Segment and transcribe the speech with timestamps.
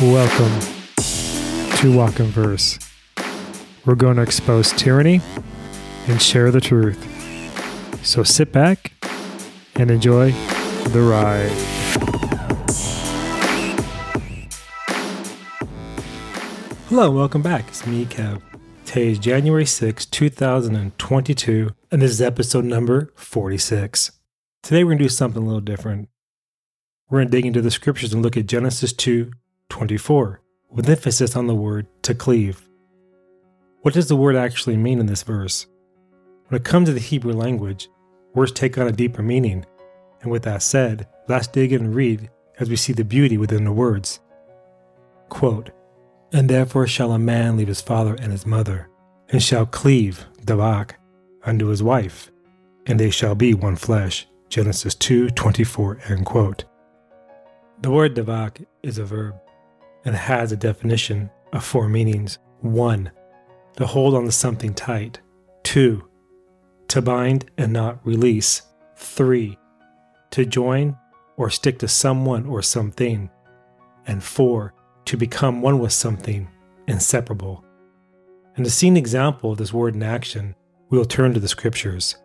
[0.00, 0.58] Welcome
[1.76, 2.80] to Walk in Verse.
[3.86, 5.20] We're going to expose tyranny
[6.08, 6.98] and share the truth.
[8.04, 8.92] So sit back
[9.76, 10.32] and enjoy
[10.88, 11.52] the ride.
[16.88, 17.68] Hello, welcome back.
[17.68, 18.42] It's me, Kev.
[18.84, 24.10] Today is January 6, 2022, and this is episode number 46.
[24.60, 26.08] Today we're going to do something a little different.
[27.08, 29.30] We're going to dig into the scriptures and look at Genesis 2
[29.70, 32.68] 24, with emphasis on the word to cleave.
[33.82, 35.66] What does the word actually mean in this verse?
[36.48, 37.88] When it comes to the Hebrew language,
[38.34, 39.64] words take on a deeper meaning,
[40.22, 43.72] and with that said, let's dig and read as we see the beauty within the
[43.72, 44.20] words.
[45.28, 45.70] Quote,
[46.32, 48.88] And therefore shall a man leave his father and his mother,
[49.30, 50.92] and shall cleave, Davak,
[51.44, 52.30] unto his wife,
[52.86, 54.26] and they shall be one flesh.
[54.48, 56.64] Genesis 2 24, end quote.
[57.80, 59.34] The word Davak is a verb
[60.04, 62.38] and has a definition of four meanings.
[62.60, 63.10] One,
[63.76, 65.20] to hold on to something tight.
[65.62, 66.08] Two,
[66.88, 68.62] to bind and not release.
[68.96, 69.58] Three,
[70.30, 70.96] to join
[71.36, 73.30] or stick to someone or something.
[74.06, 74.74] And four,
[75.06, 76.48] to become one with something,
[76.86, 77.64] inseparable.
[78.56, 80.54] And to see an example of this word in action,
[80.90, 82.16] we will turn to the scriptures.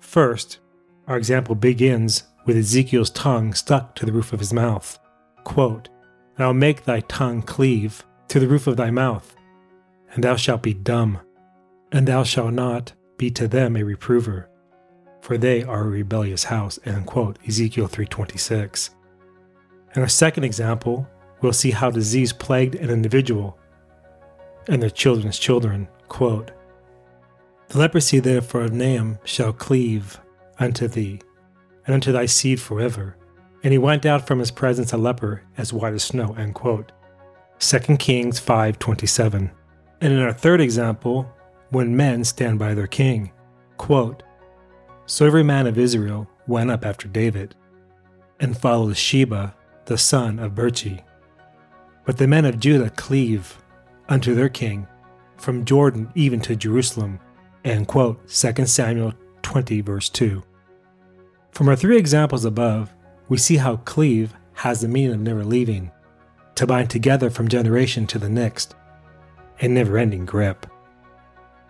[0.00, 0.58] First,
[1.06, 4.98] our example begins with Ezekiel's tongue stuck to the roof of his mouth.
[5.44, 5.88] Quote,
[6.36, 9.34] and I will make thy tongue cleave to the roof of thy mouth,
[10.12, 11.20] and thou shalt be dumb,
[11.92, 14.48] and thou shalt not be to them a reprover,
[15.20, 16.78] for they are a rebellious house.
[16.84, 17.38] End quote.
[17.46, 18.90] Ezekiel 3:26.
[19.94, 21.08] In our second example,
[21.40, 23.58] we'll see how disease plagued an individual
[24.68, 25.88] and their children's children.
[26.08, 26.50] Quote,
[27.68, 30.20] the leprosy therefore of Naaman shall cleave
[30.58, 31.20] unto thee,
[31.84, 33.16] and unto thy seed forever,
[33.62, 36.34] and he went out from his presence a leper as white as snow.
[36.38, 36.92] End quote.
[37.58, 39.50] 2 Kings 5.27.
[40.00, 41.30] And in our third example,
[41.70, 43.32] when men stand by their king,
[43.76, 44.22] quote,
[45.06, 47.54] So every man of Israel went up after David,
[48.38, 49.54] and followed Sheba,
[49.86, 51.02] the son of Bichri.
[52.04, 53.56] But the men of Judah cleave
[54.08, 54.86] unto their king,
[55.36, 57.20] from Jordan even to Jerusalem.
[57.64, 58.28] End quote.
[58.28, 60.42] 2 Samuel 20, verse 2.
[61.50, 62.92] From our three examples above,
[63.28, 65.90] we see how cleave has the meaning of never leaving,
[66.54, 68.74] to bind together from generation to the next,
[69.60, 70.66] a never ending grip.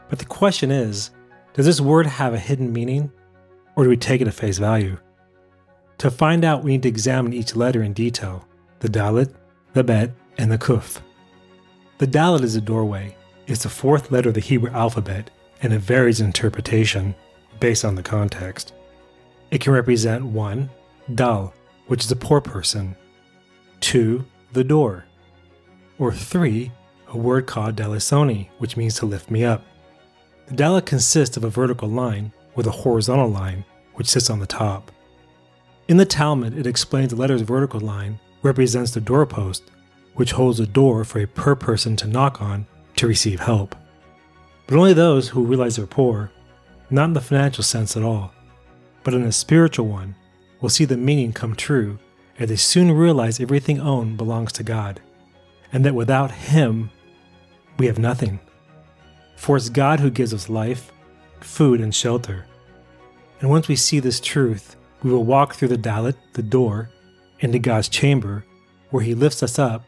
[0.09, 1.11] But the question is
[1.55, 3.11] does this word have a hidden meaning,
[3.75, 4.99] or do we take it at face value?
[5.99, 8.47] To find out, we need to examine each letter in detail
[8.81, 9.33] the Dalet,
[9.73, 11.01] the Bet, and the Kuf.
[11.99, 13.17] The Dalet is a doorway,
[13.47, 15.31] it's the fourth letter of the Hebrew alphabet,
[15.63, 17.15] and it varies in interpretation
[17.59, 18.75] based on the context.
[19.51, 20.69] It can represent 1
[21.15, 21.55] dal,
[21.87, 22.97] which is a poor person,
[23.81, 25.05] two, the door,
[25.99, 26.73] or three,
[27.09, 29.63] a word called dalasoni, which means to lift me up.
[30.49, 33.65] The dalet consists of a vertical line with a horizontal line,
[33.95, 34.91] which sits on the top.
[35.89, 39.63] In the Talmud, it explains the letter's vertical line represents the doorpost,
[40.15, 42.67] which holds a door for a poor person to knock on
[42.97, 43.77] to receive help.
[44.67, 46.33] But only those who realize they're poor,
[46.91, 48.33] not in the financial sense at all,
[49.05, 50.17] but in a spiritual one,
[50.61, 51.99] will see the meaning come true
[52.39, 55.01] as they soon realize everything owned belongs to God,
[55.73, 56.91] and that without Him,
[57.79, 58.41] we have nothing.
[59.37, 60.93] For it's God who gives us life,
[61.41, 62.47] food, and shelter.
[63.41, 66.91] And once we see this truth, we will walk through the dalet, the door,
[67.41, 68.45] into God's chamber,
[68.91, 69.85] where He lifts us up,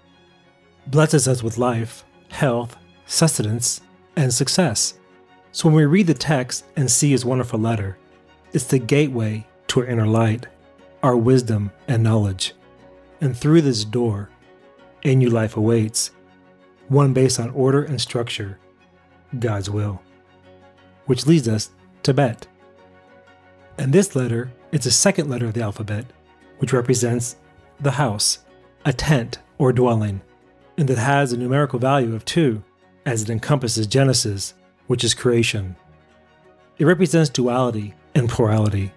[0.86, 2.76] blesses us with life, health,
[3.06, 3.80] sustenance,
[4.16, 4.94] and success.
[5.52, 7.96] So when we read the text and see His wonderful letter,
[8.52, 10.46] it's the gateway to our inner light
[11.02, 12.54] our wisdom and knowledge.
[13.20, 14.30] And through this door,
[15.04, 16.10] a new life awaits,
[16.88, 18.58] one based on order and structure,
[19.38, 20.00] God's will.
[21.06, 21.70] Which leads us
[22.02, 22.46] to Bet.
[23.78, 26.06] And this letter is the second letter of the alphabet,
[26.58, 27.36] which represents
[27.80, 28.40] the house,
[28.84, 30.20] a tent or dwelling,
[30.76, 32.62] and that has a numerical value of 2
[33.06, 34.54] as it encompasses Genesis,
[34.86, 35.76] which is creation.
[36.78, 38.92] It represents duality and plurality,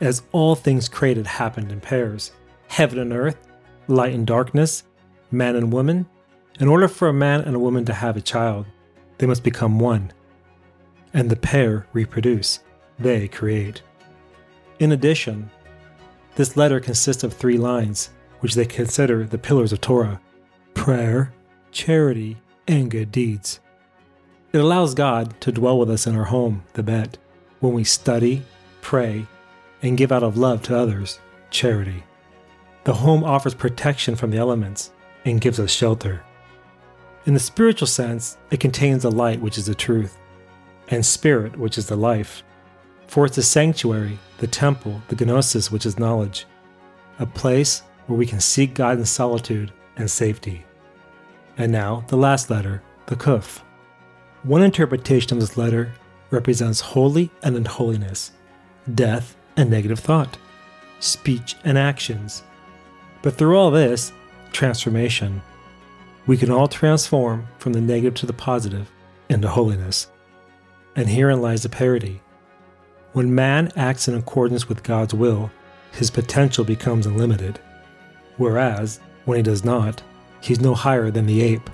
[0.00, 2.32] as all things created happened in pairs
[2.68, 3.48] heaven and earth,
[3.86, 4.84] light and darkness,
[5.30, 6.06] man and woman.
[6.60, 8.66] In order for a man and a woman to have a child,
[9.16, 10.12] they must become one.
[11.14, 12.60] And the pair reproduce,
[12.98, 13.82] they create.
[14.78, 15.50] In addition,
[16.34, 18.10] this letter consists of three lines,
[18.40, 20.20] which they consider the pillars of Torah
[20.74, 21.32] prayer,
[21.72, 22.36] charity,
[22.68, 23.58] and good deeds.
[24.52, 27.18] It allows God to dwell with us in our home, the Bet,
[27.60, 28.44] when we study,
[28.80, 29.26] pray,
[29.82, 31.20] and give out of love to others,
[31.50, 32.04] charity.
[32.84, 34.92] The home offers protection from the elements
[35.24, 36.22] and gives us shelter.
[37.26, 40.16] In the spiritual sense, it contains the light, which is the truth,
[40.88, 42.42] and spirit, which is the life.
[43.06, 46.46] For it's the sanctuary, the temple, the gnosis, which is knowledge,
[47.18, 50.64] a place where we can seek God in solitude and safety.
[51.58, 53.60] And now, the last letter, the Kuf.
[54.44, 55.92] One interpretation of this letter
[56.30, 58.32] represents holy and unholiness,
[58.94, 60.38] death and negative thought,
[61.00, 62.42] speech and actions.
[63.20, 64.12] But through all this,
[64.52, 65.42] transformation,
[66.26, 68.90] we can all transform from the negative to the positive
[69.28, 70.08] into holiness.
[70.96, 72.22] And herein lies the parity.
[73.12, 75.50] When man acts in accordance with God's will,
[75.92, 77.58] his potential becomes unlimited.
[78.36, 80.02] Whereas, when he does not,
[80.40, 81.68] he's no higher than the ape,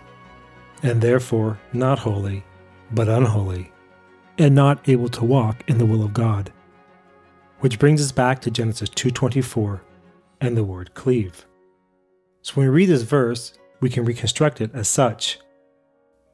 [0.82, 2.44] and therefore not holy,
[2.92, 3.72] but unholy,
[4.38, 6.52] and not able to walk in the will of God.
[7.64, 9.80] Which brings us back to Genesis 2:24
[10.38, 11.46] and the word cleave.
[12.42, 15.38] So when we read this verse, we can reconstruct it as such.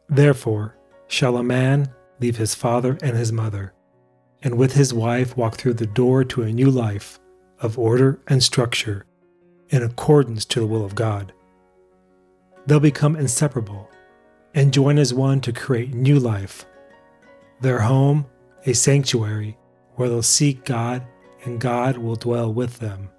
[0.09, 0.75] Therefore,
[1.07, 3.73] shall a man leave his father and his mother,
[4.43, 7.21] and with his wife walk through the door to a new life
[7.61, 9.07] of order and structure
[9.69, 11.33] in accordance to the will of God.
[12.67, 13.89] They'll become inseparable
[14.53, 16.67] and join as one to create new life.
[17.61, 18.27] Their home,
[18.67, 19.57] a sanctuary
[19.95, 21.05] where they'll seek God
[21.45, 23.11] and God will dwell with them.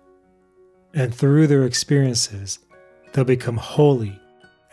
[0.94, 2.60] And through their experiences,
[3.14, 4.20] they'll become holy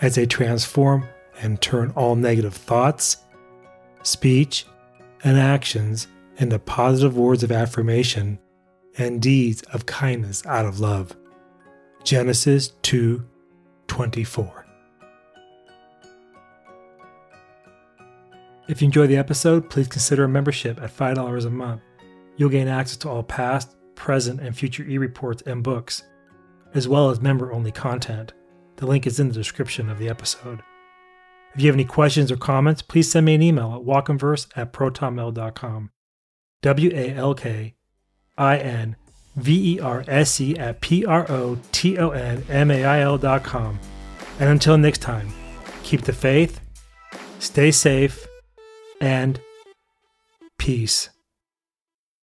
[0.00, 1.08] as they transform
[1.40, 3.18] and turn all negative thoughts,
[4.02, 4.66] speech,
[5.24, 8.38] and actions into positive words of affirmation
[8.96, 11.16] and deeds of kindness out of love.
[12.04, 13.24] Genesis 2
[13.86, 14.66] 24.
[18.68, 21.80] If you enjoyed the episode, please consider a membership at $5 a month.
[22.38, 26.04] You'll gain access to all past, present, and future e reports and books,
[26.72, 28.32] as well as member only content.
[28.76, 30.62] The link is in the description of the episode.
[31.54, 34.72] If you have any questions or comments, please send me an email at walkinverse at
[34.72, 35.90] protonmail.com.
[36.62, 37.74] W A L K
[38.36, 38.96] I N
[39.34, 43.00] V E R S E at P R O T O N M A I
[43.00, 43.80] L.com.
[44.38, 45.32] And until next time,
[45.82, 46.60] keep the faith,
[47.40, 48.26] stay safe,
[49.00, 49.40] and
[50.58, 51.10] peace.